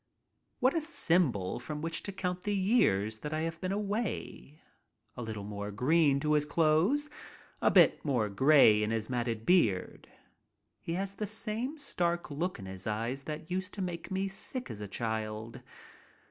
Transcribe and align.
What 0.59 0.73
a 0.75 0.81
symbol 0.81 1.59
from 1.59 1.79
which 1.83 2.01
to 2.01 2.11
count 2.11 2.41
the 2.41 2.55
years 2.55 3.19
that 3.19 3.35
I 3.35 3.41
had 3.41 3.61
been 3.61 3.71
away. 3.71 4.63
A 5.15 5.21
little 5.21 5.43
more 5.43 5.69
green 5.69 6.19
to 6.21 6.33
his 6.33 6.43
clothes. 6.43 7.11
A 7.61 7.69
bit 7.69 8.03
more 8.03 8.27
gray 8.27 8.81
in 8.81 8.89
his 8.89 9.11
matted 9.11 9.45
beard. 9.45 10.07
He 10.79 10.93
has 10.93 11.13
that 11.13 11.27
same 11.27 11.77
stark 11.77 12.31
look 12.31 12.57
in 12.57 12.65
his 12.65 12.87
eyes 12.87 13.25
that 13.25 13.51
used 13.51 13.75
to 13.75 13.83
make 13.83 14.09
me 14.09 14.27
sick 14.27 14.71
as 14.71 14.81
a 14.81 14.87
child. 14.87 15.61